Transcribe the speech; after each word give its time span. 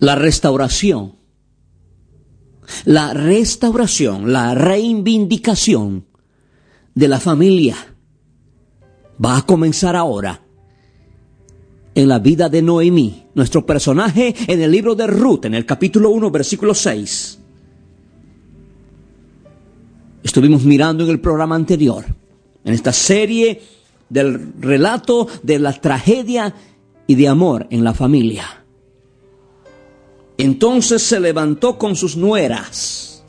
La 0.00 0.14
restauración 0.16 1.20
la 2.84 3.12
restauración, 3.12 4.32
la 4.32 4.54
reivindicación 4.54 6.06
de 6.94 7.08
la 7.08 7.20
familia 7.20 7.76
va 9.24 9.38
a 9.38 9.46
comenzar 9.46 9.96
ahora 9.96 10.40
en 11.94 12.08
la 12.08 12.18
vida 12.18 12.48
de 12.48 12.62
Noemí, 12.62 13.26
nuestro 13.34 13.66
personaje 13.66 14.34
en 14.46 14.62
el 14.62 14.70
libro 14.70 14.94
de 14.94 15.06
Ruth, 15.06 15.44
en 15.44 15.54
el 15.54 15.66
capítulo 15.66 16.10
1, 16.10 16.30
versículo 16.30 16.74
6. 16.74 17.38
Estuvimos 20.22 20.64
mirando 20.64 21.04
en 21.04 21.10
el 21.10 21.20
programa 21.20 21.56
anterior, 21.56 22.04
en 22.64 22.74
esta 22.74 22.92
serie 22.92 23.60
del 24.08 24.52
relato 24.60 25.26
de 25.42 25.58
la 25.58 25.72
tragedia 25.72 26.54
y 27.06 27.14
de 27.14 27.28
amor 27.28 27.66
en 27.70 27.84
la 27.84 27.92
familia. 27.92 28.59
Entonces 30.40 31.02
se 31.02 31.20
levantó 31.20 31.76
con 31.76 31.94
sus 31.94 32.16
nueras 32.16 33.22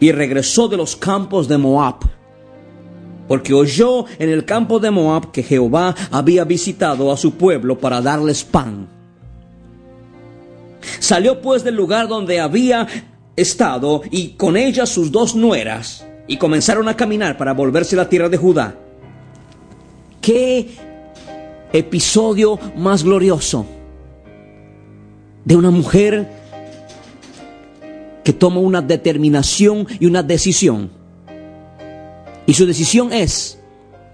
y 0.00 0.10
regresó 0.10 0.66
de 0.66 0.76
los 0.76 0.96
campos 0.96 1.46
de 1.46 1.56
Moab, 1.56 2.00
porque 3.28 3.54
oyó 3.54 4.04
en 4.18 4.28
el 4.28 4.44
campo 4.44 4.80
de 4.80 4.90
Moab 4.90 5.30
que 5.30 5.44
Jehová 5.44 5.94
había 6.10 6.42
visitado 6.42 7.12
a 7.12 7.16
su 7.16 7.34
pueblo 7.34 7.78
para 7.78 8.00
darles 8.00 8.42
pan. 8.42 8.88
Salió 10.98 11.40
pues 11.40 11.62
del 11.62 11.76
lugar 11.76 12.08
donde 12.08 12.40
había 12.40 12.88
estado 13.36 14.02
y 14.10 14.30
con 14.30 14.56
ella 14.56 14.84
sus 14.84 15.12
dos 15.12 15.36
nueras 15.36 16.04
y 16.26 16.38
comenzaron 16.38 16.88
a 16.88 16.96
caminar 16.96 17.38
para 17.38 17.52
volverse 17.52 17.94
a 17.94 17.98
la 17.98 18.08
tierra 18.08 18.28
de 18.28 18.36
Judá. 18.36 18.74
Qué 20.20 20.70
episodio 21.72 22.58
más 22.74 23.04
glorioso 23.04 23.77
de 25.48 25.56
una 25.56 25.70
mujer 25.70 26.28
que 28.22 28.34
toma 28.34 28.60
una 28.60 28.82
determinación 28.82 29.86
y 29.98 30.04
una 30.04 30.22
decisión. 30.22 30.90
Y 32.44 32.52
su 32.52 32.66
decisión 32.66 33.14
es, 33.14 33.58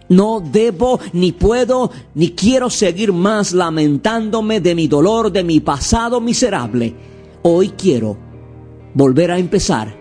no 0.08 0.40
debo, 0.40 1.00
ni 1.12 1.32
puedo, 1.32 1.90
ni 2.14 2.30
quiero 2.30 2.70
seguir 2.70 3.12
más 3.12 3.52
lamentándome 3.52 4.60
de 4.60 4.76
mi 4.76 4.86
dolor, 4.86 5.32
de 5.32 5.42
mi 5.42 5.58
pasado 5.58 6.20
miserable. 6.20 6.94
Hoy 7.42 7.70
quiero 7.70 8.16
volver 8.94 9.32
a 9.32 9.38
empezar 9.40 9.92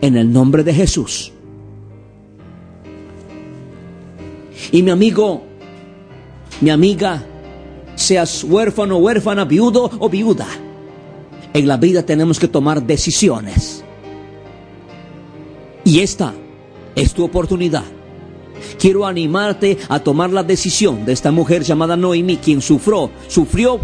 en 0.00 0.16
el 0.16 0.32
nombre 0.32 0.62
de 0.62 0.72
Jesús. 0.72 1.32
Y 4.70 4.84
mi 4.84 4.92
amigo, 4.92 5.42
mi 6.60 6.70
amiga, 6.70 7.26
seas 7.96 8.44
huérfano, 8.44 8.98
huérfana, 8.98 9.44
viudo 9.44 9.90
o 9.98 10.08
viuda 10.08 10.46
en 11.58 11.66
la 11.66 11.78
vida 11.78 12.04
tenemos 12.04 12.38
que 12.38 12.48
tomar 12.48 12.82
decisiones. 12.82 13.82
Y 15.84 16.00
esta 16.00 16.34
es 16.94 17.14
tu 17.14 17.24
oportunidad. 17.24 17.84
Quiero 18.78 19.06
animarte 19.06 19.78
a 19.88 19.98
tomar 20.00 20.30
la 20.30 20.42
decisión 20.42 21.06
de 21.06 21.12
esta 21.12 21.30
mujer 21.30 21.62
llamada 21.62 21.96
Noemi, 21.96 22.36
quien 22.36 22.60
sufrió, 22.60 23.10
sufrió 23.28 23.80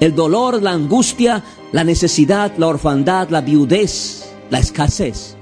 el 0.00 0.14
dolor, 0.14 0.60
la 0.60 0.72
angustia, 0.72 1.44
la 1.72 1.84
necesidad, 1.84 2.52
la 2.56 2.66
orfandad, 2.66 3.28
la 3.28 3.42
viudez, 3.42 4.32
la 4.50 4.58
escasez, 4.58 5.36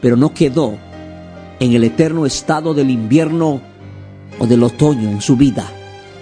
pero 0.00 0.16
no 0.16 0.34
quedó 0.34 0.78
en 1.60 1.74
el 1.74 1.84
eterno 1.84 2.26
estado 2.26 2.74
del 2.74 2.90
invierno 2.90 3.60
o 4.38 4.46
del 4.46 4.64
otoño 4.64 5.10
en 5.10 5.20
su 5.20 5.36
vida. 5.36 5.70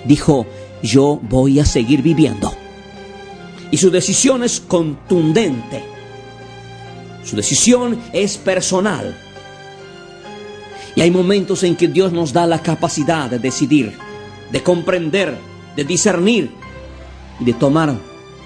Dijo, 0.05 0.45
yo 0.83 1.19
voy 1.23 1.61
a 1.61 1.65
seguir 1.65 2.03
viviendo. 2.03 2.58
Y 3.71 3.77
su 3.77 3.91
decisión 3.91 4.43
es 4.43 4.61
contundente. 4.61 5.83
Su 7.25 7.37
decisión 7.37 7.99
es 8.13 8.39
personal. 8.39 9.17
Y 10.97 11.01
hay 11.03 11.11
momentos 11.11 11.63
en 11.63 11.77
que 11.77 11.89
Dios 11.89 12.13
nos 12.13 12.33
da 12.33 12.47
la 12.47 12.63
capacidad 12.63 13.31
de 13.31 13.39
decidir, 13.39 13.97
de 14.51 14.63
comprender, 14.63 15.37
de 15.77 15.85
discernir 15.85 16.51
y 17.39 17.45
de 17.45 17.53
tomar 17.53 17.95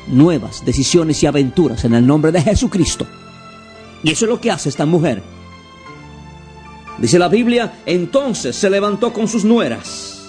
nuevas 0.09 0.65
decisiones 0.65 1.23
y 1.23 1.27
aventuras 1.27 1.85
en 1.85 1.95
el 1.95 2.07
nombre 2.07 2.33
de 2.33 2.43
Jesucristo. 2.43 3.07
Y 4.03 4.11
eso 4.11 4.25
es 4.25 4.29
lo 4.29 4.41
que 4.41 4.51
hace 4.51 4.69
esta 4.69 4.85
mujer. 4.85 5.23
Dice 6.99 7.19
la 7.19 7.29
Biblia, 7.29 7.81
entonces 7.87 8.57
se 8.57 8.69
levantó 8.69 9.13
con 9.13 9.29
sus 9.29 9.45
nueras 9.45 10.22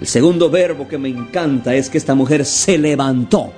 el 0.00 0.06
segundo 0.06 0.50
verbo 0.50 0.86
que 0.86 0.98
me 0.98 1.08
encanta 1.08 1.74
es 1.74 1.88
que 1.88 1.98
esta 1.98 2.14
mujer 2.14 2.44
se 2.44 2.76
levantó. 2.76 3.52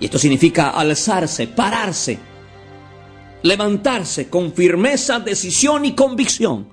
Y 0.00 0.06
esto 0.06 0.18
significa 0.18 0.70
alzarse, 0.70 1.46
pararse, 1.46 2.18
levantarse 3.42 4.28
con 4.28 4.52
firmeza, 4.52 5.20
decisión 5.20 5.84
y 5.84 5.94
convicción. 5.94 6.66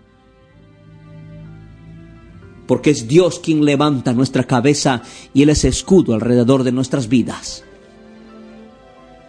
Porque 2.65 2.89
es 2.89 3.07
Dios 3.07 3.39
quien 3.39 3.63
levanta 3.63 4.13
nuestra 4.13 4.45
cabeza 4.45 5.03
y 5.33 5.43
Él 5.43 5.49
es 5.49 5.63
escudo 5.63 6.13
alrededor 6.13 6.63
de 6.63 6.71
nuestras 6.71 7.07
vidas. 7.07 7.63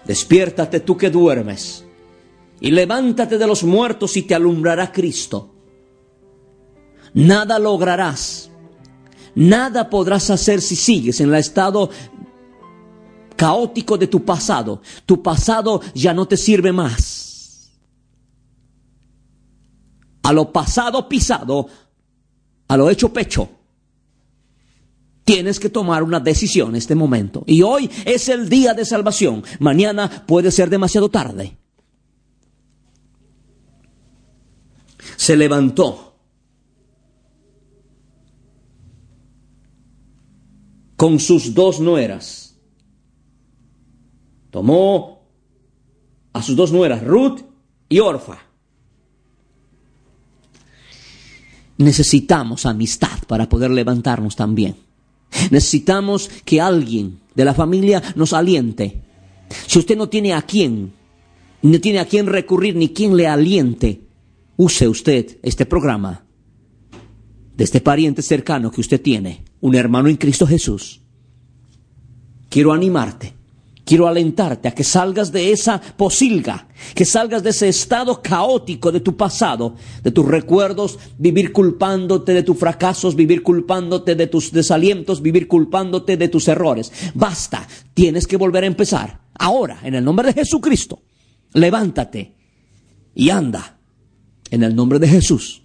Despiértate 0.07 0.81
tú 0.81 0.97
que 0.97 1.11
duermes 1.11 1.85
y 2.61 2.71
levántate 2.71 3.37
de 3.37 3.47
los 3.47 3.65
muertos 3.65 4.17
y 4.17 4.23
te 4.23 4.35
alumbrará 4.35 4.91
Cristo 4.91 5.58
nada 7.19 7.59
lograrás. 7.59 8.51
Nada 9.35 9.91
podrás 9.91 10.31
hacer 10.31 10.61
si 10.61 10.77
sigues 10.77 11.21
en 11.21 11.29
el 11.29 11.35
estado 11.37 11.91
caótico 13.37 13.99
de 13.99 14.07
tu 14.07 14.25
pasado. 14.25 14.81
Tu 15.05 15.23
pasado 15.23 15.81
ya 15.95 16.15
no 16.15 16.27
te 16.27 16.37
sirve 16.37 16.73
más. 16.73 17.71
A 20.23 20.33
lo 20.33 20.53
pasado 20.53 21.09
pisado, 21.09 21.69
a 22.69 22.77
lo 22.77 22.91
hecho 22.91 23.13
pecho. 23.13 23.49
Tienes 25.25 25.61
que 25.61 25.69
tomar 25.69 26.03
una 26.03 26.21
decisión 26.21 26.71
en 26.71 26.77
este 26.77 26.95
momento. 26.95 27.45
Y 27.47 27.63
hoy 27.63 27.91
es 28.05 28.29
el 28.29 28.49
día 28.49 28.75
de 28.75 28.85
salvación. 28.85 29.45
Mañana 29.59 30.25
puede 30.27 30.51
ser 30.51 30.71
demasiado 30.71 31.09
tarde. 31.09 31.57
Se 35.17 35.37
levantó 35.37 36.08
con 40.99 41.21
sus 41.21 41.55
dos 41.55 41.79
nueras. 41.79 42.57
Tomó 44.51 45.29
a 46.33 46.43
sus 46.43 46.57
dos 46.57 46.73
nueras, 46.73 47.05
Ruth 47.05 47.39
y 47.89 48.01
Orfa. 48.01 48.37
Necesitamos 51.77 52.67
amistad 52.67 53.17
para 53.29 53.49
poder 53.49 53.71
levantarnos 53.71 54.35
también. 54.35 54.75
Necesitamos 55.53 56.29
que 56.45 56.61
alguien 56.61 57.21
de 57.37 57.45
la 57.45 57.55
familia 57.55 58.03
nos 58.17 58.33
aliente. 58.33 59.01
Si 59.69 59.79
usted 59.79 59.97
no 59.97 60.09
tiene 60.09 60.35
a 60.35 60.43
quién, 60.43 60.95
no 61.63 61.81
tiene 61.81 62.01
a 62.01 62.07
quién 62.07 62.27
recurrir 62.27 62.75
ni 62.75 62.89
quien 62.89 63.17
le 63.17 63.29
aliente, 63.29 64.01
use 64.57 64.89
usted 64.89 65.39
este 65.45 65.65
programa 65.65 66.25
de 67.57 67.63
este 67.63 67.81
pariente 67.81 68.21
cercano 68.21 68.73
que 68.73 68.81
usted 68.81 69.01
tiene 69.01 69.47
un 69.61 69.75
hermano 69.75 70.09
en 70.09 70.17
Cristo 70.17 70.47
Jesús, 70.47 71.01
quiero 72.49 72.73
animarte, 72.73 73.35
quiero 73.85 74.07
alentarte 74.07 74.69
a 74.69 74.75
que 74.75 74.85
salgas 74.85 75.33
de 75.33 75.51
esa 75.51 75.81
posilga, 75.81 76.69
que 76.95 77.05
salgas 77.05 77.43
de 77.43 77.51
ese 77.51 77.69
estado 77.69 78.21
caótico 78.21 78.93
de 78.93 79.01
tu 79.01 79.17
pasado, 79.17 79.77
de 80.03 80.11
tus 80.11 80.27
recuerdos, 80.27 80.99
vivir 81.19 81.53
culpándote 81.53 82.35
de 82.35 82.43
tus 82.43 82.59
fracasos, 82.59 83.17
vivir 83.17 83.43
culpándote 83.43 84.15
de 84.15 84.27
tus 84.27 84.53
desalientos, 84.53 85.23
vivir 85.23 85.49
culpándote 85.49 86.17
de 86.17 86.29
tus 86.29 86.49
errores. 86.49 86.93
Basta, 87.15 87.67
tienes 87.95 88.27
que 88.27 88.37
volver 88.37 88.65
a 88.65 88.69
empezar. 88.69 89.21
ahora, 89.41 89.79
en 89.85 89.95
el 89.95 90.05
nombre 90.05 90.27
de 90.27 90.35
Jesucristo, 90.35 91.01
levántate 91.55 92.35
y 93.15 93.31
anda 93.31 93.79
en 94.51 94.65
el 94.65 94.75
nombre 94.75 94.99
de 94.99 95.09
Jesús. 95.09 95.63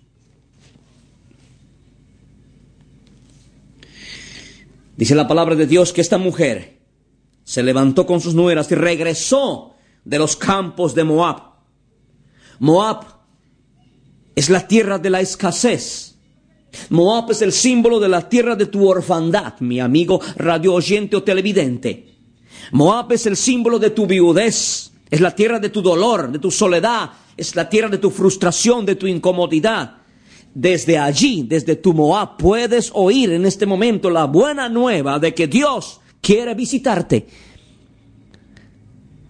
Dice 5.03 5.15
la 5.15 5.27
palabra 5.27 5.53
de 5.53 5.67
Dios 5.67 5.91
que 5.91 5.99
esta 5.99 6.17
mujer 6.17 6.79
se 7.43 7.61
levantó 7.61 8.05
con 8.05 8.21
sus 8.21 8.35
nueras 8.35 8.71
y 8.71 8.75
regresó 8.75 9.73
de 10.05 10.17
los 10.17 10.37
campos 10.37 10.95
de 10.95 11.03
Moab. 11.03 11.41
Moab 12.59 13.03
es 14.33 14.49
la 14.49 14.65
tierra 14.65 14.99
de 14.99 15.09
la 15.09 15.19
escasez. 15.19 16.15
Moab 16.89 17.31
es 17.31 17.41
el 17.41 17.51
símbolo 17.51 17.99
de 17.99 18.07
la 18.07 18.29
tierra 18.29 18.55
de 18.55 18.67
tu 18.67 18.87
orfandad, 18.87 19.59
mi 19.59 19.81
amigo 19.81 20.21
radio 20.37 20.73
oyente 20.73 21.17
o 21.17 21.23
televidente. 21.23 22.15
Moab 22.71 23.11
es 23.11 23.25
el 23.25 23.35
símbolo 23.35 23.79
de 23.79 23.89
tu 23.89 24.07
viudez, 24.07 24.93
es 25.11 25.19
la 25.19 25.35
tierra 25.35 25.59
de 25.59 25.67
tu 25.67 25.81
dolor, 25.81 26.31
de 26.31 26.39
tu 26.39 26.49
soledad, 26.49 27.09
es 27.35 27.57
la 27.57 27.67
tierra 27.67 27.89
de 27.89 27.97
tu 27.97 28.09
frustración, 28.09 28.85
de 28.85 28.95
tu 28.95 29.05
incomodidad. 29.05 29.97
Desde 30.53 30.97
allí, 30.97 31.43
desde 31.43 31.75
tu 31.75 31.93
Moab, 31.93 32.37
puedes 32.37 32.91
oír 32.93 33.31
en 33.31 33.45
este 33.45 33.65
momento 33.65 34.09
la 34.09 34.25
buena 34.25 34.69
nueva 34.69 35.17
de 35.17 35.33
que 35.33 35.47
Dios 35.47 35.99
quiere 36.21 36.53
visitarte. 36.53 37.27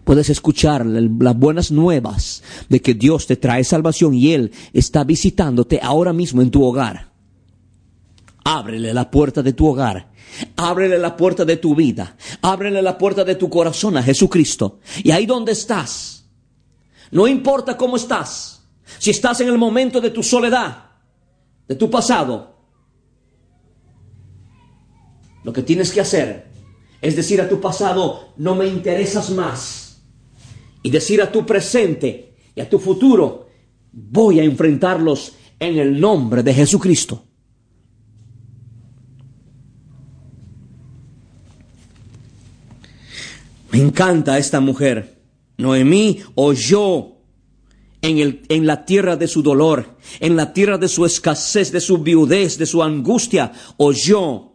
Puedes 0.04 0.30
escuchar 0.30 0.86
las 0.86 1.38
buenas 1.38 1.72
nuevas 1.72 2.44
de 2.68 2.82
que 2.82 2.94
Dios 2.94 3.26
te 3.26 3.38
trae 3.38 3.64
salvación 3.64 4.14
y 4.14 4.34
Él 4.34 4.52
está 4.74 5.06
visitándote 5.06 5.80
ahora 5.82 6.12
mismo 6.12 6.42
en 6.42 6.52
tu 6.52 6.64
hogar. 6.64 7.14
Ábrele 8.44 8.94
la 8.94 9.10
puerta 9.10 9.42
de 9.42 9.54
tu 9.54 9.68
hogar. 9.68 10.12
Ábrele 10.58 10.98
la 10.98 11.16
puerta 11.16 11.46
de 11.46 11.56
tu 11.56 11.74
vida. 11.74 12.18
Ábrele 12.42 12.82
la 12.82 12.98
puerta 12.98 13.24
de 13.24 13.36
tu 13.36 13.50
corazón 13.50 13.96
a 13.96 14.04
Jesucristo. 14.04 14.80
Y 15.04 15.12
ahí 15.12 15.26
donde 15.26 15.54
estás, 15.54 16.26
no 17.12 17.28
importa 17.28 17.78
cómo 17.78 17.96
estás, 17.96 18.64
si 19.00 19.12
estás 19.12 19.40
en 19.40 19.48
el 19.48 19.58
momento 19.58 20.02
de 20.02 20.10
tu 20.10 20.22
soledad, 20.22 20.93
de 21.68 21.76
tu 21.76 21.90
pasado, 21.90 22.56
lo 25.44 25.54
que 25.54 25.62
tienes 25.62 25.92
que 25.92 26.02
hacer 26.02 26.54
es 27.04 27.18
decir 27.18 27.42
a 27.42 27.50
tu 27.50 27.60
pasado, 27.60 28.30
no 28.38 28.56
me 28.56 28.66
interesas 28.66 29.30
más. 29.30 30.02
Y 30.84 30.90
decir 30.90 31.22
a 31.22 31.30
tu 31.30 31.46
presente 31.46 32.38
y 32.56 32.62
a 32.62 32.70
tu 32.70 32.80
futuro, 32.80 33.50
voy 33.92 34.40
a 34.40 34.44
enfrentarlos 34.44 35.34
en 35.60 35.78
el 35.80 36.00
nombre 36.00 36.44
de 36.44 36.54
Jesucristo. 36.54 37.26
Me 43.72 43.80
encanta 43.80 44.38
esta 44.38 44.62
mujer. 44.62 45.20
Noemí 45.58 46.22
oyó 46.36 47.13
en, 48.04 48.20
el, 48.20 48.46
en 48.50 48.68
la 48.68 48.86
tierra 48.86 49.16
de 49.16 49.28
su 49.28 49.42
dolor, 49.42 49.98
en 50.20 50.36
la 50.36 50.54
tierra 50.54 50.78
de 50.78 50.88
su 50.88 51.06
escasez, 51.06 51.72
de 51.72 51.82
su 51.82 51.98
viudez, 51.98 52.60
de 52.60 52.68
su 52.68 52.84
angustia, 52.84 53.52
oyó 53.78 54.52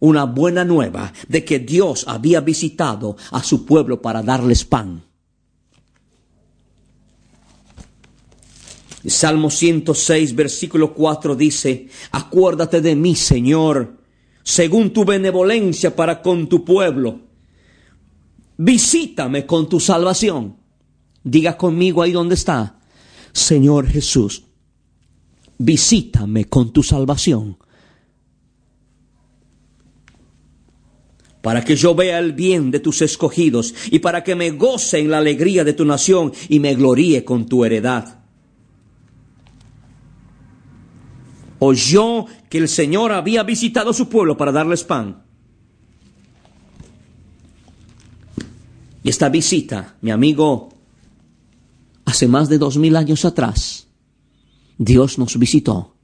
una 0.00 0.24
buena 0.24 0.64
nueva 0.64 1.12
de 1.28 1.44
que 1.44 1.60
Dios 1.60 2.04
había 2.06 2.40
visitado 2.40 3.16
a 3.30 3.42
su 3.42 3.64
pueblo 3.64 4.02
para 4.02 4.22
darles 4.22 4.64
pan. 4.64 5.04
Salmo 9.06 9.48
106, 9.48 10.34
versículo 10.34 10.92
4 10.92 11.34
dice, 11.34 11.88
acuérdate 12.10 12.82
de 12.82 12.94
mí, 12.96 13.14
Señor, 13.14 13.96
según 14.42 14.92
tu 14.92 15.06
benevolencia 15.06 15.96
para 15.96 16.20
con 16.20 16.48
tu 16.48 16.64
pueblo 16.64 17.30
visítame 18.62 19.46
con 19.46 19.70
tu 19.70 19.80
salvación. 19.80 20.59
Diga 21.22 21.56
conmigo 21.56 22.02
ahí 22.02 22.12
donde 22.12 22.34
está, 22.34 22.78
Señor 23.32 23.86
Jesús, 23.86 24.44
visítame 25.58 26.46
con 26.46 26.72
tu 26.72 26.82
salvación. 26.82 27.58
Para 31.42 31.64
que 31.64 31.76
yo 31.76 31.94
vea 31.94 32.18
el 32.18 32.32
bien 32.32 32.70
de 32.70 32.80
tus 32.80 33.00
escogidos 33.02 33.74
y 33.90 34.00
para 34.00 34.22
que 34.24 34.34
me 34.34 34.50
goce 34.50 34.98
en 34.98 35.10
la 35.10 35.18
alegría 35.18 35.64
de 35.64 35.72
tu 35.72 35.84
nación 35.84 36.32
y 36.48 36.60
me 36.60 36.74
gloríe 36.74 37.24
con 37.24 37.46
tu 37.46 37.64
heredad. 37.64 38.18
Oyó 41.58 42.26
que 42.48 42.58
el 42.58 42.68
Señor 42.68 43.12
había 43.12 43.42
visitado 43.42 43.92
su 43.92 44.08
pueblo 44.08 44.36
para 44.36 44.52
darles 44.52 44.84
pan. 44.84 45.22
Y 49.02 49.08
esta 49.08 49.28
visita, 49.28 49.96
mi 50.02 50.10
amigo, 50.10 50.79
hace 52.10 52.28
más 52.28 52.48
de 52.48 52.58
dos 52.58 52.76
mil 52.76 52.96
años 52.96 53.24
atrás, 53.24 53.86
Dios 54.76 55.18
nos 55.18 55.38
visitó 55.38 55.94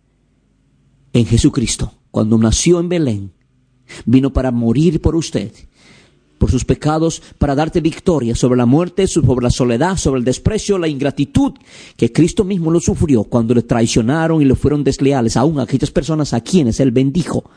en 1.13 1.27
Jesucristo, 1.27 1.93
cuando 2.11 2.39
nació 2.39 2.79
en 2.79 2.89
Belén, 2.89 3.33
vino 4.05 4.33
para 4.33 4.51
morir 4.51 5.01
por 5.01 5.17
usted, 5.17 5.53
por 6.39 6.51
sus 6.51 6.65
pecados, 6.65 7.23
para 7.39 7.55
darte 7.55 7.81
victoria 7.81 8.35
sobre 8.35 8.59
la 8.59 8.67
muerte, 8.67 9.07
sobre 9.07 9.43
la 9.43 9.51
soledad, 9.51 9.97
sobre 9.97 10.19
el 10.21 10.25
desprecio, 10.25 10.79
la 10.79 10.89
ingratitud, 10.89 11.55
que 11.97 12.13
Cristo 12.13 12.45
mismo 12.45 12.71
lo 12.71 12.81
sufrió 12.81 13.25
cuando 13.25 13.55
le 13.55 13.63
traicionaron 13.63 14.41
y 14.43 14.45
le 14.45 14.55
fueron 14.55 14.85
desleales, 14.85 15.37
aún 15.37 15.59
aquellas 15.59 15.91
personas 15.91 16.35
a 16.35 16.41
quienes 16.41 16.79
Él 16.79 16.91
bendijo. 16.91 17.51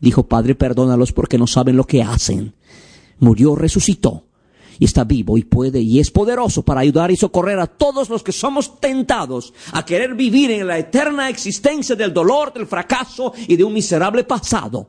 Dijo, 0.00 0.26
Padre, 0.26 0.54
perdónalos 0.54 1.12
porque 1.12 1.38
no 1.38 1.46
saben 1.46 1.76
lo 1.76 1.84
que 1.84 2.02
hacen. 2.02 2.54
Murió, 3.20 3.54
resucitó 3.54 4.24
y 4.82 4.84
está 4.84 5.04
vivo 5.04 5.38
y 5.38 5.44
puede 5.44 5.80
y 5.80 6.00
es 6.00 6.10
poderoso 6.10 6.64
para 6.64 6.80
ayudar 6.80 7.12
y 7.12 7.16
socorrer 7.16 7.60
a 7.60 7.68
todos 7.68 8.10
los 8.10 8.24
que 8.24 8.32
somos 8.32 8.80
tentados 8.80 9.54
a 9.70 9.84
querer 9.84 10.16
vivir 10.16 10.50
en 10.50 10.66
la 10.66 10.76
eterna 10.76 11.28
existencia 11.28 11.94
del 11.94 12.12
dolor, 12.12 12.52
del 12.52 12.66
fracaso 12.66 13.32
y 13.46 13.54
de 13.54 13.62
un 13.62 13.74
miserable 13.74 14.24
pasado. 14.24 14.88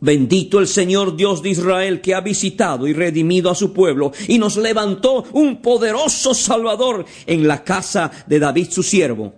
Bendito 0.00 0.58
el 0.58 0.66
Señor 0.66 1.14
Dios 1.14 1.40
de 1.40 1.50
Israel 1.50 2.00
que 2.00 2.12
ha 2.12 2.20
visitado 2.22 2.88
y 2.88 2.92
redimido 2.92 3.50
a 3.50 3.54
su 3.54 3.72
pueblo 3.72 4.10
y 4.26 4.36
nos 4.36 4.56
levantó 4.56 5.24
un 5.34 5.62
poderoso 5.62 6.34
Salvador 6.34 7.04
en 7.24 7.46
la 7.46 7.62
casa 7.62 8.10
de 8.26 8.40
David 8.40 8.66
su 8.70 8.82
siervo. 8.82 9.32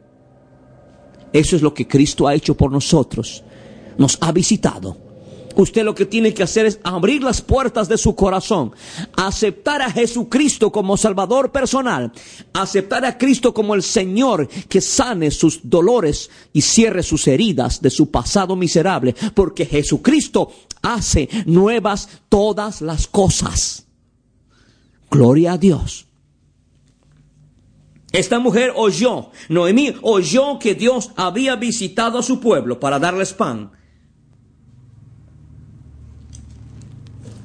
Eso 1.34 1.54
es 1.54 1.60
lo 1.60 1.74
que 1.74 1.86
Cristo 1.86 2.26
ha 2.26 2.34
hecho 2.34 2.56
por 2.56 2.72
nosotros. 2.72 3.44
Nos 3.98 4.16
ha 4.22 4.32
visitado 4.32 5.09
Usted 5.56 5.84
lo 5.84 5.94
que 5.94 6.06
tiene 6.06 6.32
que 6.32 6.42
hacer 6.42 6.66
es 6.66 6.80
abrir 6.84 7.22
las 7.22 7.42
puertas 7.42 7.88
de 7.88 7.98
su 7.98 8.14
corazón, 8.14 8.72
aceptar 9.16 9.82
a 9.82 9.90
Jesucristo 9.90 10.70
como 10.70 10.96
Salvador 10.96 11.50
personal, 11.50 12.12
aceptar 12.52 13.04
a 13.04 13.18
Cristo 13.18 13.52
como 13.52 13.74
el 13.74 13.82
Señor 13.82 14.48
que 14.68 14.80
sane 14.80 15.30
sus 15.30 15.60
dolores 15.64 16.30
y 16.52 16.60
cierre 16.62 17.02
sus 17.02 17.26
heridas 17.26 17.82
de 17.82 17.90
su 17.90 18.10
pasado 18.10 18.54
miserable, 18.56 19.14
porque 19.34 19.66
Jesucristo 19.66 20.52
hace 20.82 21.28
nuevas 21.46 22.08
todas 22.28 22.80
las 22.80 23.06
cosas. 23.06 23.86
Gloria 25.10 25.52
a 25.52 25.58
Dios. 25.58 26.06
Esta 28.12 28.38
mujer 28.38 28.72
oyó, 28.74 29.30
Noemí 29.48 29.94
oyó 30.02 30.58
que 30.58 30.74
Dios 30.74 31.10
había 31.16 31.56
visitado 31.56 32.18
a 32.18 32.22
su 32.22 32.40
pueblo 32.40 32.80
para 32.80 32.98
darles 32.98 33.32
pan 33.32 33.70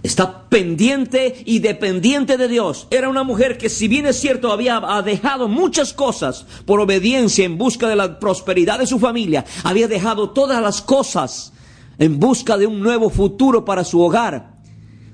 está 0.06 0.48
pendiente 0.50 1.44
y 1.46 1.60
dependiente 1.60 2.38
de 2.38 2.48
Dios. 2.48 2.88
Era 2.92 3.10
una 3.10 3.24
mujer 3.24 3.58
que 3.58 3.70
si 3.70 3.88
bien 3.88 4.06
es 4.06 4.20
cierto 4.20 4.52
había 4.52 4.82
dejado 5.04 5.48
muchas 5.48 5.94
cosas 5.94 6.46
por 6.66 6.80
obediencia 6.80 7.46
en 7.46 7.58
busca 7.58 7.90
de 7.90 7.96
la 7.96 8.20
prosperidad 8.20 8.80
de 8.80 8.88
su 8.88 9.00
familia, 9.00 9.46
había 9.64 9.88
dejado 9.88 10.30
todas 10.30 10.62
las 10.62 10.82
cosas 10.82 11.54
en 11.98 12.20
busca 12.20 12.58
de 12.58 12.68
un 12.68 12.82
nuevo 12.82 13.10
futuro 13.10 13.66
para 13.66 13.84
su 13.84 14.00
hogar. 14.00 14.60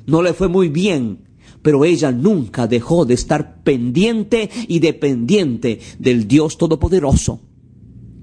No 0.06 0.22
le 0.22 0.34
fue 0.34 0.48
muy 0.48 0.70
bien, 0.70 1.20
pero 1.62 1.86
ella 1.86 2.12
nunca 2.12 2.68
dejó 2.68 3.06
de 3.06 3.14
estar 3.14 3.64
pendiente 3.64 4.50
y 4.68 4.80
dependiente 4.80 5.80
del 6.00 6.28
Dios 6.28 6.58
Todopoderoso. 6.58 7.40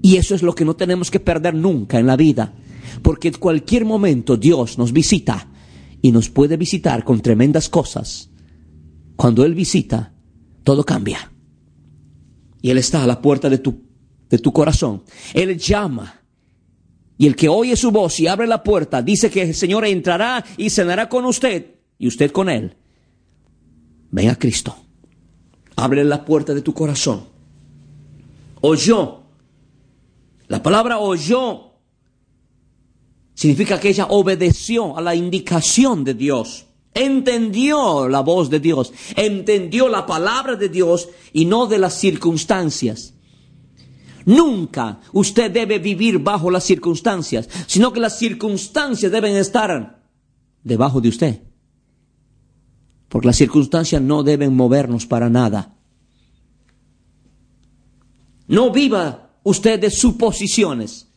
Y 0.01 0.17
eso 0.17 0.35
es 0.35 0.43
lo 0.43 0.53
que 0.53 0.65
no 0.65 0.75
tenemos 0.75 1.09
que 1.09 1.19
perder 1.19 1.55
nunca 1.55 1.99
en 1.99 2.05
la 2.05 2.15
vida, 2.15 2.53
porque 3.01 3.29
en 3.29 3.35
cualquier 3.35 3.85
momento 3.85 4.37
Dios 4.37 4.77
nos 4.77 4.93
visita 4.93 5.48
y 6.01 6.11
nos 6.11 6.29
puede 6.29 6.57
visitar 6.57 7.03
con 7.03 7.21
tremendas 7.21 7.69
cosas. 7.69 8.29
Cuando 9.15 9.43
Él 9.43 9.53
visita, 9.53 10.13
todo 10.63 10.83
cambia. 10.83 11.31
Y 12.61 12.69
Él 12.69 12.77
está 12.77 13.03
a 13.03 13.07
la 13.07 13.21
puerta 13.21 13.49
de 13.49 13.57
tu, 13.57 13.81
de 14.29 14.37
tu 14.37 14.53
corazón. 14.53 15.03
Él 15.33 15.57
llama. 15.57 16.21
Y 17.17 17.27
el 17.27 17.35
que 17.35 17.49
oye 17.49 17.75
su 17.75 17.91
voz 17.91 18.19
y 18.19 18.27
abre 18.27 18.47
la 18.47 18.63
puerta, 18.63 19.01
dice 19.01 19.29
que 19.29 19.41
el 19.41 19.55
Señor 19.55 19.85
entrará 19.85 20.43
y 20.57 20.69
cenará 20.69 21.09
con 21.09 21.25
usted 21.25 21.75
y 21.97 22.07
usted 22.07 22.31
con 22.31 22.49
Él. 22.49 22.75
Ven 24.11 24.29
a 24.29 24.35
Cristo. 24.35 24.75
Abre 25.75 26.03
la 26.03 26.23
puerta 26.23 26.53
de 26.53 26.61
tu 26.61 26.73
corazón. 26.73 27.25
Oyó. 28.61 29.23
La 30.47 30.63
palabra 30.63 30.97
oyó 30.99 31.68
significa 33.39 33.79
que 33.79 33.87
ella 33.87 34.07
obedeció 34.09 34.97
a 34.97 35.01
la 35.01 35.15
indicación 35.15 36.03
de 36.03 36.13
Dios. 36.13 36.65
entendió 36.93 38.09
la 38.09 38.19
voz 38.19 38.49
de 38.49 38.59
Dios, 38.59 38.91
entendió 39.15 39.87
la 39.87 40.05
palabra 40.05 40.57
de 40.57 40.67
Dios 40.67 41.07
y 41.31 41.45
no 41.45 41.65
de 41.65 41.77
las 41.77 41.93
circunstancias. 41.93 43.13
Nunca 44.25 44.99
usted 45.13 45.51
debe 45.51 45.79
vivir 45.79 46.19
bajo 46.19 46.51
las 46.51 46.65
circunstancias, 46.65 47.47
sino 47.67 47.93
que 47.93 48.01
las 48.01 48.19
circunstancias 48.19 49.09
deben 49.09 49.37
estar 49.37 50.03
debajo 50.61 50.99
de 50.99 51.07
usted. 51.07 51.41
Porque 53.07 53.27
las 53.27 53.37
circunstancias 53.37 54.01
no 54.01 54.21
deben 54.23 54.53
movernos 54.53 55.05
para 55.05 55.29
nada. 55.29 55.77
No 58.47 58.71
viva 58.71 59.29
usted 59.43 59.79
de 59.79 59.91
suposiciones. 59.91 61.08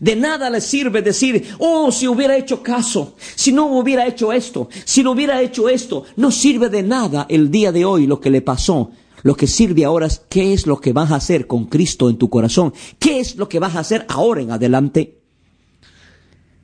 De 0.00 0.14
nada 0.14 0.48
le 0.50 0.60
sirve 0.60 1.02
decir, 1.02 1.48
oh, 1.58 1.90
si 1.90 2.06
hubiera 2.06 2.36
hecho 2.36 2.62
caso, 2.62 3.16
si 3.34 3.52
no 3.52 3.66
hubiera 3.66 4.06
hecho 4.06 4.32
esto, 4.32 4.68
si 4.84 5.02
no 5.02 5.12
hubiera 5.12 5.40
hecho 5.42 5.68
esto. 5.68 6.04
No 6.16 6.30
sirve 6.30 6.68
de 6.68 6.82
nada 6.82 7.26
el 7.28 7.50
día 7.50 7.72
de 7.72 7.84
hoy 7.84 8.06
lo 8.06 8.20
que 8.20 8.30
le 8.30 8.42
pasó. 8.42 8.90
Lo 9.22 9.34
que 9.34 9.46
sirve 9.46 9.84
ahora 9.84 10.06
es 10.06 10.22
qué 10.28 10.52
es 10.52 10.66
lo 10.66 10.80
que 10.80 10.92
vas 10.92 11.10
a 11.10 11.16
hacer 11.16 11.46
con 11.46 11.64
Cristo 11.64 12.08
en 12.08 12.18
tu 12.18 12.30
corazón. 12.30 12.72
¿Qué 12.98 13.18
es 13.18 13.36
lo 13.36 13.48
que 13.48 13.58
vas 13.58 13.74
a 13.74 13.80
hacer 13.80 14.06
ahora 14.08 14.40
en 14.40 14.52
adelante? 14.52 15.18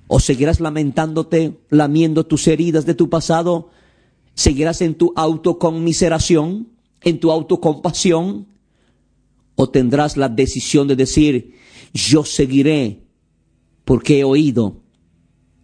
¿O 0.07 0.21
seguirás 0.21 0.61
lamentándote, 0.61 1.59
lamiendo 1.71 2.25
tus 2.27 2.47
heridas 2.47 2.87
de 2.87 2.95
tu 2.95 3.09
pasado? 3.09 3.71
¿Seguirás 4.35 4.81
en 4.83 4.95
tu 4.95 5.13
autoconmiseración, 5.17 6.69
en 7.03 7.19
tu 7.19 7.33
autocompasión? 7.33 8.47
¿O 9.57 9.71
tendrás 9.71 10.17
la 10.17 10.29
decisión 10.29 10.87
de 10.87 10.97
decir, 10.97 11.55
yo 11.93 12.25
seguiré 12.25 13.04
porque 13.85 14.21
he 14.21 14.25
oído 14.25 14.83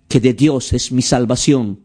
que 0.09 0.21
de 0.21 0.35
Dios 0.35 0.73
es 0.73 0.93
mi 0.93 1.03
salvación. 1.03 1.85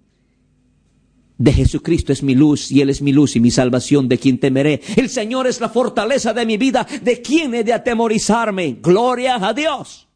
De 1.38 1.52
Jesucristo 1.52 2.14
es 2.14 2.24
mi 2.24 2.34
luz 2.34 2.72
y 2.72 2.82
Él 2.82 2.90
es 2.90 3.02
mi 3.02 3.12
luz 3.12 3.36
y 3.36 3.40
mi 3.40 3.52
salvación, 3.52 4.08
de 4.08 4.18
quien 4.18 4.40
temeré. 4.40 4.82
El 4.96 5.10
Señor 5.10 5.48
es 5.48 5.60
la 5.60 5.70
fortaleza 5.70 6.34
de 6.34 6.46
mi 6.46 6.58
vida, 6.58 6.88
de 7.02 7.22
quien 7.22 7.54
he 7.54 7.64
de 7.64 7.74
atemorizarme. 7.74 8.80
Gloria 8.82 9.36
a 9.36 9.54
Dios. 9.54 10.08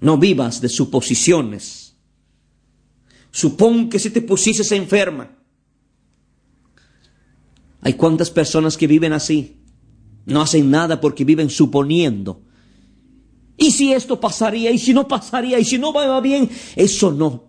No 0.00 0.18
vivas 0.18 0.60
de 0.60 0.68
suposiciones. 0.68 1.96
Supón 3.30 3.88
que 3.88 3.98
si 3.98 4.10
te 4.10 4.22
pusieses 4.22 4.72
enferma. 4.72 5.30
Hay 7.82 7.94
cuántas 7.94 8.30
personas 8.30 8.76
que 8.76 8.86
viven 8.86 9.12
así. 9.12 9.56
No 10.24 10.40
hacen 10.40 10.70
nada 10.70 11.00
porque 11.00 11.24
viven 11.24 11.50
suponiendo. 11.50 12.42
¿Y 13.62 13.70
si 13.70 13.92
esto 13.92 14.18
pasaría? 14.18 14.72
¿Y 14.72 14.78
si 14.78 14.92
no 14.92 15.06
pasaría? 15.06 15.56
¿Y 15.56 15.64
si 15.64 15.78
no 15.78 15.92
va 15.92 16.20
bien? 16.20 16.50
Eso 16.74 17.12
no. 17.12 17.44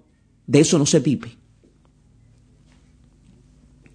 De 0.45 0.59
eso 0.59 0.77
no 0.77 0.85
se 0.85 0.99
vive. 0.99 1.35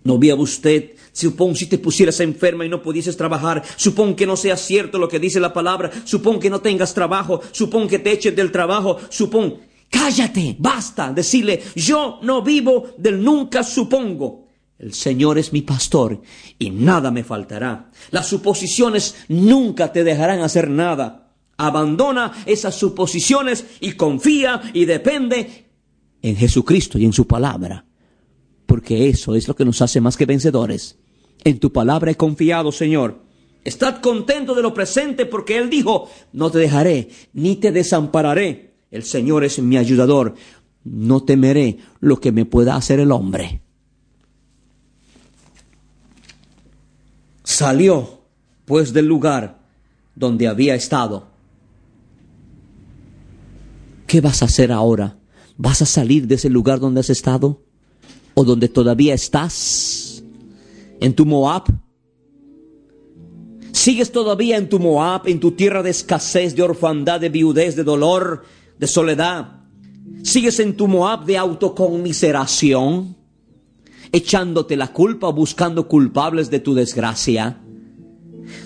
No 0.02 0.18
vea 0.18 0.34
usted, 0.34 0.96
supón 1.12 1.54
si 1.54 1.66
te 1.66 1.78
pusieras 1.78 2.18
enferma 2.18 2.64
y 2.64 2.68
no 2.68 2.82
pudieses 2.82 3.16
trabajar, 3.16 3.62
supón 3.76 4.16
que 4.16 4.26
no 4.26 4.36
sea 4.36 4.56
cierto 4.56 4.98
lo 4.98 5.08
que 5.08 5.20
dice 5.20 5.38
la 5.38 5.52
palabra, 5.52 5.92
supón 6.04 6.40
que 6.40 6.50
no 6.50 6.60
tengas 6.60 6.92
trabajo, 6.92 7.40
supón 7.52 7.86
que 7.86 8.00
te 8.00 8.10
eches 8.10 8.34
del 8.34 8.50
trabajo, 8.50 8.98
supón, 9.10 9.58
cállate, 9.88 10.56
basta, 10.58 11.12
decirle, 11.12 11.62
yo 11.76 12.18
no 12.22 12.42
vivo 12.42 12.94
del 12.98 13.22
nunca 13.22 13.62
supongo. 13.62 14.48
El 14.76 14.92
Señor 14.92 15.38
es 15.38 15.52
mi 15.52 15.62
pastor 15.62 16.20
y 16.58 16.70
nada 16.70 17.12
me 17.12 17.22
faltará. 17.22 17.92
Las 18.10 18.26
suposiciones 18.26 19.14
nunca 19.28 19.92
te 19.92 20.02
dejarán 20.02 20.40
hacer 20.40 20.68
nada. 20.68 21.27
Abandona 21.58 22.32
esas 22.46 22.76
suposiciones 22.76 23.66
y 23.80 23.92
confía 23.92 24.62
y 24.72 24.84
depende 24.84 25.66
en 26.22 26.36
Jesucristo 26.36 26.98
y 26.98 27.04
en 27.04 27.12
su 27.12 27.26
palabra. 27.26 27.84
Porque 28.64 29.08
eso 29.08 29.34
es 29.34 29.48
lo 29.48 29.56
que 29.56 29.64
nos 29.64 29.82
hace 29.82 30.00
más 30.00 30.16
que 30.16 30.24
vencedores. 30.24 30.98
En 31.44 31.58
tu 31.58 31.72
palabra 31.72 32.10
he 32.10 32.16
confiado, 32.16 32.72
Señor. 32.72 33.22
Estad 33.64 34.00
contento 34.00 34.54
de 34.54 34.62
lo 34.62 34.72
presente 34.72 35.26
porque 35.26 35.58
Él 35.58 35.68
dijo, 35.68 36.08
no 36.32 36.50
te 36.50 36.58
dejaré 36.58 37.08
ni 37.32 37.56
te 37.56 37.72
desampararé. 37.72 38.74
El 38.90 39.02
Señor 39.02 39.44
es 39.44 39.58
mi 39.58 39.76
ayudador. 39.76 40.34
No 40.84 41.24
temeré 41.24 41.78
lo 42.00 42.20
que 42.20 42.32
me 42.32 42.44
pueda 42.44 42.76
hacer 42.76 43.00
el 43.00 43.12
hombre. 43.12 43.62
Salió 47.42 48.20
pues 48.64 48.92
del 48.92 49.06
lugar 49.06 49.58
donde 50.14 50.46
había 50.46 50.74
estado. 50.74 51.37
¿Qué 54.08 54.20
vas 54.20 54.42
a 54.42 54.46
hacer 54.46 54.72
ahora? 54.72 55.18
¿Vas 55.56 55.82
a 55.82 55.86
salir 55.86 56.26
de 56.26 56.34
ese 56.34 56.50
lugar 56.50 56.80
donde 56.80 57.00
has 57.00 57.10
estado? 57.10 57.62
¿O 58.34 58.42
donde 58.42 58.68
todavía 58.68 59.14
estás? 59.14 60.24
¿En 60.98 61.14
tu 61.14 61.24
Moab? 61.24 61.64
¿Sigues 63.70 64.10
todavía 64.10 64.56
en 64.56 64.68
tu 64.68 64.80
Moab, 64.80 65.28
en 65.28 65.38
tu 65.38 65.52
tierra 65.52 65.84
de 65.84 65.90
escasez, 65.90 66.56
de 66.56 66.62
orfandad, 66.62 67.20
de 67.20 67.28
viudez, 67.28 67.76
de 67.76 67.84
dolor, 67.84 68.42
de 68.78 68.86
soledad? 68.88 69.60
¿Sigues 70.24 70.58
en 70.58 70.76
tu 70.76 70.88
Moab 70.88 71.24
de 71.24 71.38
autoconmiseración? 71.38 73.16
echándote 74.12 74.76
la 74.76 74.92
culpa 74.92 75.28
buscando 75.28 75.88
culpables 75.88 76.50
de 76.50 76.60
tu 76.60 76.74
desgracia? 76.74 77.60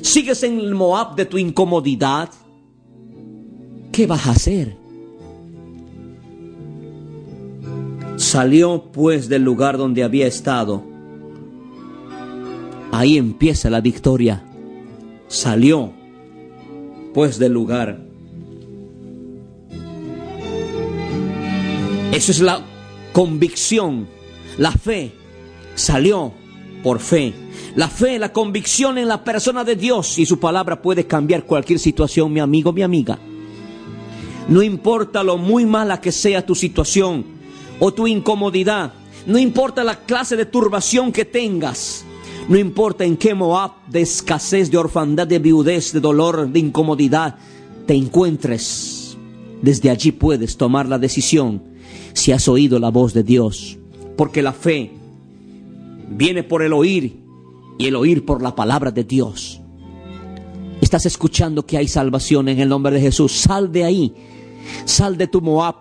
¿Sigues 0.00 0.42
en 0.42 0.60
el 0.60 0.74
Moab 0.74 1.16
de 1.16 1.26
tu 1.26 1.38
incomodidad? 1.38 2.30
¿Qué 3.90 4.06
vas 4.06 4.26
a 4.26 4.30
hacer? 4.30 4.81
Salió 8.32 8.84
pues 8.90 9.28
del 9.28 9.42
lugar 9.42 9.76
donde 9.76 10.02
había 10.02 10.26
estado. 10.26 10.82
Ahí 12.90 13.18
empieza 13.18 13.68
la 13.68 13.82
victoria. 13.82 14.42
Salió 15.28 15.92
pues 17.12 17.38
del 17.38 17.52
lugar. 17.52 18.00
Eso 22.10 22.32
es 22.32 22.40
la 22.40 22.62
convicción, 23.12 24.08
la 24.56 24.72
fe 24.72 25.12
salió 25.74 26.32
por 26.82 27.00
fe. 27.00 27.34
La 27.76 27.88
fe, 27.88 28.18
la 28.18 28.32
convicción 28.32 28.96
en 28.96 29.08
la 29.08 29.24
persona 29.24 29.62
de 29.62 29.76
Dios 29.76 30.18
y 30.18 30.24
su 30.24 30.40
palabra 30.40 30.80
puede 30.80 31.06
cambiar 31.06 31.44
cualquier 31.44 31.78
situación, 31.78 32.32
mi 32.32 32.40
amigo, 32.40 32.72
mi 32.72 32.80
amiga. 32.80 33.18
No 34.48 34.62
importa 34.62 35.22
lo 35.22 35.36
muy 35.36 35.66
mala 35.66 36.00
que 36.00 36.12
sea 36.12 36.46
tu 36.46 36.54
situación 36.54 37.41
o 37.78 37.92
tu 37.92 38.06
incomodidad, 38.06 38.92
no 39.26 39.38
importa 39.38 39.84
la 39.84 40.00
clase 40.00 40.36
de 40.36 40.46
turbación 40.46 41.12
que 41.12 41.24
tengas, 41.24 42.04
no 42.48 42.58
importa 42.58 43.04
en 43.04 43.16
qué 43.16 43.34
Moab 43.34 43.72
de 43.88 44.00
escasez, 44.00 44.70
de 44.70 44.78
orfandad, 44.78 45.26
de 45.26 45.38
viudez, 45.38 45.92
de 45.92 46.00
dolor, 46.00 46.48
de 46.48 46.58
incomodidad 46.58 47.36
te 47.86 47.94
encuentres, 47.94 49.16
desde 49.60 49.90
allí 49.90 50.12
puedes 50.12 50.56
tomar 50.56 50.86
la 50.86 50.98
decisión 50.98 51.62
si 52.12 52.32
has 52.32 52.48
oído 52.48 52.78
la 52.78 52.90
voz 52.90 53.12
de 53.12 53.22
Dios, 53.22 53.78
porque 54.16 54.42
la 54.42 54.52
fe 54.52 54.92
viene 56.08 56.42
por 56.42 56.62
el 56.62 56.72
oír 56.72 57.20
y 57.78 57.86
el 57.86 57.96
oír 57.96 58.24
por 58.24 58.42
la 58.42 58.54
palabra 58.54 58.90
de 58.90 59.04
Dios. 59.04 59.60
Estás 60.80 61.06
escuchando 61.06 61.64
que 61.64 61.78
hay 61.78 61.88
salvación 61.88 62.48
en 62.48 62.60
el 62.60 62.68
nombre 62.68 62.92
de 62.92 63.00
Jesús. 63.00 63.32
Sal 63.32 63.72
de 63.72 63.84
ahí. 63.84 64.14
Sal 64.84 65.16
de 65.16 65.26
tu 65.26 65.40
Moab. 65.40 65.76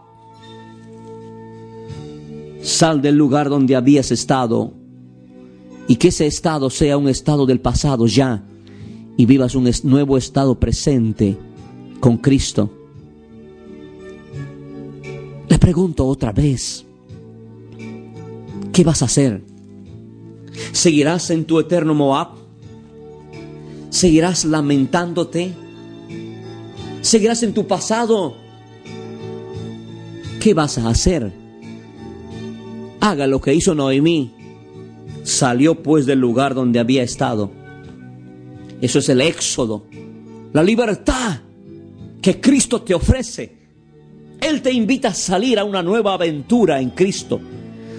Sal 2.82 3.00
del 3.00 3.16
lugar 3.16 3.48
donde 3.48 3.76
habías 3.76 4.10
estado. 4.10 4.74
Y 5.88 5.98
que 5.98 6.08
ese 6.08 6.26
estado 6.26 6.72
sea 6.72 6.98
un 6.98 7.10
estado 7.10 7.46
del 7.46 7.62
pasado 7.62 8.08
ya. 8.08 8.44
Y 9.18 9.28
vivas 9.28 9.54
un 9.54 9.70
nuevo 9.84 10.18
estado 10.18 10.60
presente 10.60 11.38
con 12.00 12.18
Cristo. 12.18 12.72
Le 15.48 15.60
pregunto 15.60 16.08
otra 16.08 16.32
vez. 16.32 16.84
¿Qué 18.74 18.84
vas 18.84 19.04
a 19.04 19.06
hacer? 19.06 19.44
¿Seguirás 20.72 21.30
en 21.30 21.46
tu 21.46 21.60
eterno 21.60 21.94
Moab? 21.94 22.30
¿Seguirás 23.92 24.44
lamentándote? 24.44 25.54
¿Seguirás 27.02 27.44
en 27.44 27.54
tu 27.54 27.68
pasado? 27.68 28.34
¿Qué 30.40 30.56
vas 30.56 30.80
a 30.80 30.90
hacer? 30.90 31.41
Haga 33.02 33.28
lo 33.28 33.42
que 33.42 33.54
hizo 33.54 33.76
Noemí. 33.76 34.32
Salió 35.24 35.82
pues 35.84 36.06
del 36.06 36.20
lugar 36.20 36.54
donde 36.54 36.80
había 36.80 37.04
estado. 37.04 37.52
Eso 38.80 39.00
es 39.00 39.10
el 39.10 39.22
éxodo, 39.22 39.86
la 40.54 40.64
libertad 40.64 41.40
que 42.22 42.40
Cristo 42.40 42.82
te 42.82 42.94
ofrece. 42.94 43.58
Él 44.40 44.62
te 44.62 44.72
invita 44.72 45.10
a 45.10 45.14
salir 45.14 45.60
a 45.60 45.64
una 45.64 45.84
nueva 45.84 46.14
aventura 46.14 46.80
en 46.80 46.92
Cristo. 46.92 47.40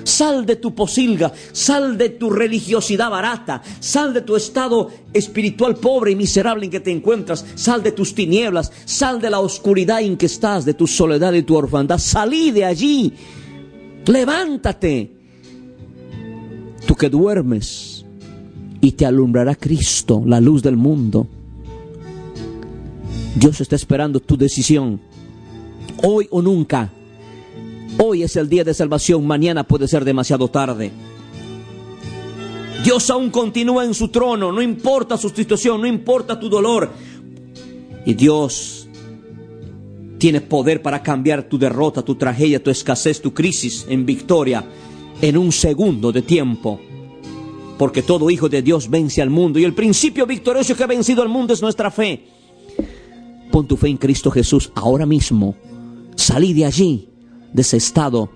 Sal 0.05 0.45
de 0.45 0.57
tu 0.57 0.75
posilga, 0.75 1.33
sal 1.53 1.97
de 1.97 2.09
tu 2.11 2.31
religiosidad 2.31 3.11
barata, 3.11 3.63
sal 3.79 4.13
de 4.13 4.23
tu 4.23 4.35
estado 4.35 4.91
espiritual 5.13 5.77
pobre 5.77 6.11
y 6.11 6.17
miserable 6.17 6.65
en 6.65 6.73
que 6.73 6.81
te 6.81 6.91
encuentras, 6.91 7.47
sal 7.55 7.85
de 7.85 7.93
tus 7.93 8.13
tinieblas, 8.13 8.73
sal 8.85 9.21
de 9.21 9.31
la 9.31 9.39
oscuridad 9.39 10.03
en 10.03 10.17
que 10.17 10.27
estás, 10.27 10.65
de 10.65 10.75
tu 10.75 10.89
soledad 10.89 11.33
y 11.35 11.43
tu 11.43 11.57
orfandad, 11.57 11.99
salí 11.99 12.51
de 12.51 12.65
allí, 12.65 13.15
Levántate, 14.07 15.13
tú 16.87 16.95
que 16.95 17.09
duermes, 17.09 18.05
y 18.81 18.93
te 18.93 19.07
alumbrará 19.07 19.55
Cristo, 19.55 20.23
la 20.27 20.41
luz 20.41 20.63
del 20.63 20.77
mundo. 20.77 21.29
Dios 23.37 23.61
está 23.61 23.77
esperando 23.77 24.19
tu 24.21 24.37
decisión, 24.37 25.01
hoy 26.03 26.27
o 26.31 26.43
nunca. 26.43 26.93
Hoy 27.99 28.23
es 28.25 28.37
el 28.37 28.49
día 28.49 28.65
de 28.65 28.75
salvación, 28.75 29.27
mañana 29.27 29.65
puede 29.65 29.87
ser 29.87 30.05
demasiado 30.05 30.49
tarde. 30.49 30.91
Dios 32.83 33.09
aún 33.11 33.31
continúa 33.31 33.85
en 33.85 33.95
su 33.95 34.09
trono, 34.09 34.51
no 34.51 34.61
importa 34.61 35.17
su 35.17 35.29
situación, 35.29 35.81
no 35.81 35.87
importa 35.87 36.41
tu 36.41 36.49
dolor. 36.49 36.91
Y 38.05 38.15
Dios 38.15 38.82
tiene 40.23 40.41
poder 40.41 40.83
para 40.83 41.03
cambiar 41.03 41.49
tu 41.49 41.59
derrota, 41.59 42.01
tu 42.01 42.15
tragedia, 42.15 42.63
tu 42.63 42.71
escasez, 42.71 43.21
tu 43.21 43.35
crisis 43.35 43.85
en 43.89 44.07
victoria 44.07 44.65
en 45.21 45.37
un 45.37 45.51
segundo 45.51 46.13
de 46.13 46.23
tiempo. 46.23 46.79
Porque 47.77 48.03
todo 48.03 48.31
hijo 48.31 48.49
de 48.49 48.63
Dios 48.63 48.89
vence 48.89 49.21
al 49.21 49.31
mundo 49.31 49.59
y 49.59 49.65
el 49.65 49.75
principio 49.75 50.25
victorioso 50.25 50.77
que 50.77 50.85
ha 50.85 50.87
vencido 50.87 51.23
al 51.23 51.29
mundo 51.29 51.53
es 51.53 51.61
nuestra 51.61 51.91
fe. 51.91 52.25
Pon 53.51 53.67
tu 53.67 53.77
fe 53.77 53.89
en 53.89 53.97
Cristo 53.97 54.31
Jesús 54.31 54.71
ahora 54.77 55.07
mismo. 55.07 55.57
Salí 56.15 56.53
de 56.53 56.67
allí, 56.67 57.09
de 57.53 57.63
ese 57.63 57.79
estado 57.79 58.31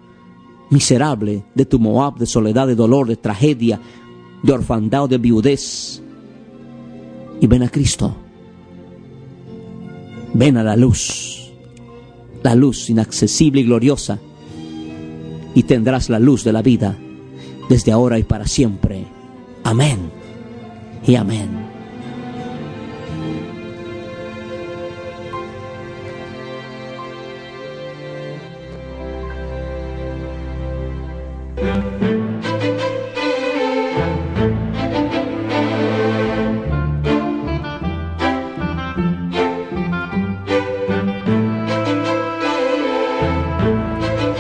miserable, 0.70 1.44
de 1.54 1.66
tu 1.66 1.78
Moab, 1.78 2.16
de 2.16 2.26
soledad, 2.26 2.66
de 2.66 2.74
dolor, 2.74 3.06
de 3.06 3.14
tragedia, 3.14 3.80
de 4.42 4.52
orfandad 4.52 5.08
de 5.08 5.18
viudez. 5.18 6.02
Y 7.40 7.46
ven 7.46 7.62
a 7.62 7.68
Cristo. 7.68 8.12
Ven 10.34 10.56
a 10.56 10.64
la 10.64 10.74
luz. 10.74 11.35
La 12.46 12.54
luz 12.54 12.90
inaccesible 12.90 13.62
y 13.62 13.64
gloriosa. 13.64 14.20
Y 15.56 15.64
tendrás 15.64 16.08
la 16.08 16.20
luz 16.20 16.44
de 16.44 16.52
la 16.52 16.62
vida 16.62 16.96
desde 17.68 17.90
ahora 17.90 18.20
y 18.20 18.22
para 18.22 18.46
siempre. 18.46 19.04
Amén. 19.64 19.98
Y 21.04 21.16
amén. 21.16 21.65